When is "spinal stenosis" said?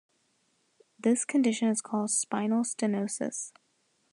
2.09-3.51